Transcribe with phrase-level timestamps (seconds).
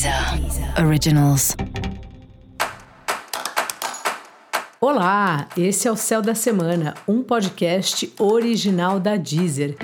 [0.00, 1.54] Deezer Originals.
[4.80, 9.76] Olá, esse é o Céu da Semana, um podcast original da Deezer.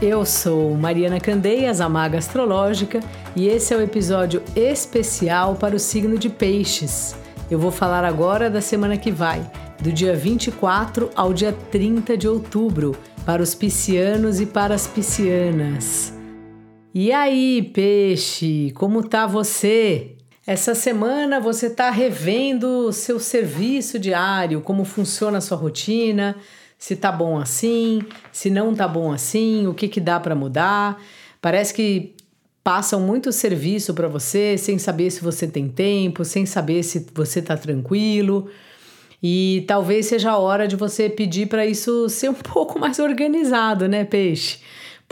[0.00, 2.98] Eu sou Mariana Candeias, a Maga Astrológica,
[3.36, 7.14] e esse é o episódio especial para o signo de Peixes.
[7.48, 9.48] Eu vou falar agora da semana que vai,
[9.80, 16.20] do dia 24 ao dia 30 de outubro, para os piscianos e para as piscianas.
[16.94, 20.14] E aí, peixe, como tá você?
[20.46, 26.36] Essa semana você está revendo o seu serviço diário, como funciona a sua rotina,
[26.78, 31.00] se tá bom assim, se não tá bom assim, o que que dá para mudar.
[31.40, 32.14] Parece que
[32.62, 37.40] passam muito serviço para você sem saber se você tem tempo, sem saber se você
[37.40, 38.50] tá tranquilo.
[39.22, 43.88] E talvez seja a hora de você pedir para isso ser um pouco mais organizado,
[43.88, 44.58] né, peixe?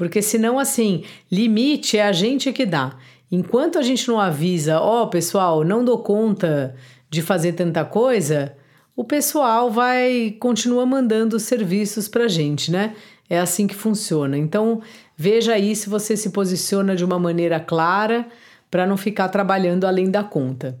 [0.00, 2.96] Porque senão, assim, limite é a gente que dá.
[3.30, 6.74] Enquanto a gente não avisa, ó, oh, pessoal, não dou conta
[7.10, 8.56] de fazer tanta coisa,
[8.96, 12.94] o pessoal vai continua mandando serviços para gente, né?
[13.28, 14.38] É assim que funciona.
[14.38, 14.80] Então,
[15.18, 18.26] veja aí se você se posiciona de uma maneira clara
[18.70, 20.80] para não ficar trabalhando além da conta.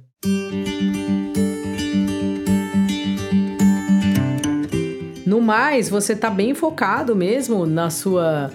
[5.26, 8.50] No mais, você está bem focado mesmo na sua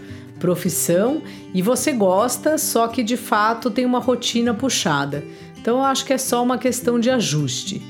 [0.45, 1.23] profissão
[1.55, 5.23] e você gosta, só que de fato tem uma rotina puxada.
[5.59, 7.81] Então eu acho que é só uma questão de ajuste.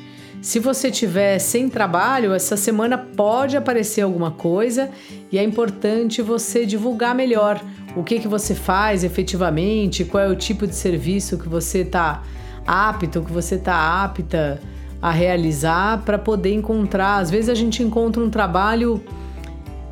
[0.42, 4.90] Se você tiver sem trabalho, essa semana pode aparecer alguma coisa
[5.30, 7.62] e é importante você divulgar melhor
[7.94, 12.24] o que, que você faz efetivamente, qual é o tipo de serviço que você está
[12.66, 14.62] apto, que você está apta
[15.02, 17.18] a realizar para poder encontrar.
[17.18, 19.04] Às vezes a gente encontra um trabalho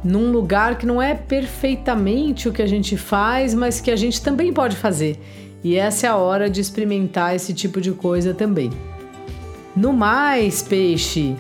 [0.04, 4.22] num lugar que não é perfeitamente o que a gente faz, mas que a gente
[4.22, 5.18] também pode fazer.
[5.64, 8.70] E essa é a hora de experimentar esse tipo de coisa também.
[9.76, 11.36] No mais, peixe,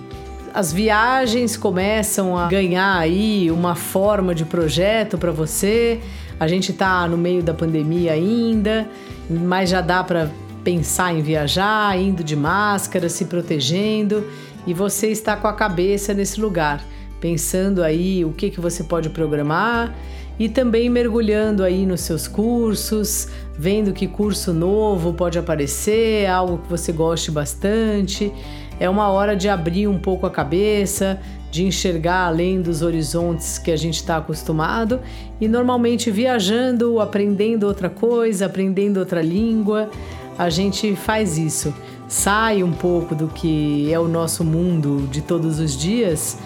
[0.53, 5.99] as viagens começam a ganhar aí uma forma de projeto para você.
[6.39, 8.87] A gente está no meio da pandemia ainda,
[9.29, 10.31] mas já dá para
[10.63, 14.25] pensar em viajar, indo de máscara, se protegendo,
[14.65, 16.81] e você está com a cabeça nesse lugar,
[17.23, 19.95] pensando aí o que, que você pode programar
[20.37, 26.69] e também mergulhando aí nos seus cursos, vendo que curso novo pode aparecer, algo que
[26.69, 28.29] você goste bastante.
[28.77, 31.17] É uma hora de abrir um pouco a cabeça,
[31.49, 34.99] de enxergar além dos horizontes que a gente está acostumado
[35.39, 39.89] e normalmente viajando, aprendendo outra coisa, aprendendo outra língua
[40.37, 41.73] a gente faz isso.
[42.07, 46.37] Sai um pouco do que é o nosso mundo de todos os dias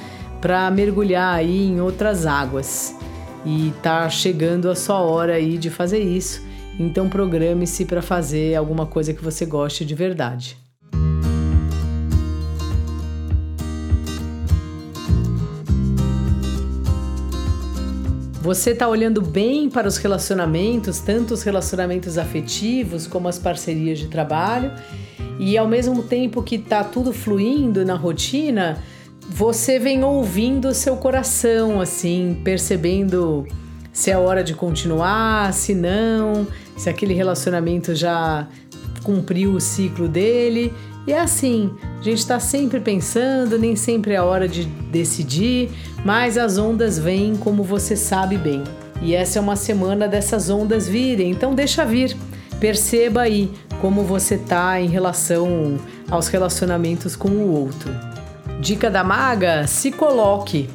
[0.41, 2.95] para mergulhar aí em outras águas.
[3.45, 6.45] E tá chegando a sua hora aí de fazer isso.
[6.79, 10.57] Então programe-se para fazer alguma coisa que você goste de verdade.
[18.47, 24.07] Você está olhando bem para os relacionamentos, tanto os relacionamentos afetivos como as parcerias de
[24.07, 24.71] trabalho,
[25.37, 28.81] e ao mesmo tempo que está tudo fluindo na rotina,
[29.29, 33.45] você vem ouvindo seu coração, assim, percebendo
[33.91, 38.47] se é hora de continuar, se não, se aquele relacionamento já
[39.03, 40.73] cumpriu o ciclo dele.
[41.05, 45.71] E é assim, a gente está sempre pensando, nem sempre é hora de decidir,
[46.05, 48.63] mas as ondas vêm como você sabe bem.
[49.01, 52.15] E essa é uma semana dessas ondas virem, então deixa vir.
[52.59, 53.51] Perceba aí
[53.81, 55.77] como você tá em relação
[56.09, 58.16] aos relacionamentos com o outro.
[58.59, 60.69] Dica da maga: se coloque,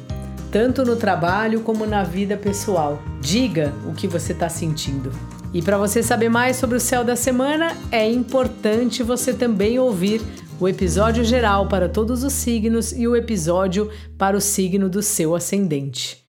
[0.51, 3.01] tanto no trabalho como na vida pessoal.
[3.19, 5.11] Diga o que você está sentindo.
[5.53, 10.21] E para você saber mais sobre o céu da semana, é importante você também ouvir
[10.59, 15.35] o episódio geral para todos os signos e o episódio para o signo do seu
[15.35, 16.23] ascendente.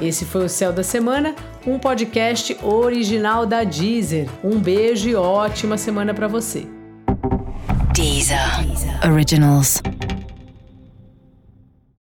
[0.00, 1.34] Esse foi o Céu da Semana,
[1.66, 4.28] um podcast original da Deezer.
[4.44, 6.77] Um beijo e ótima semana para você.
[7.98, 8.38] Deezer.
[9.02, 9.82] Originals.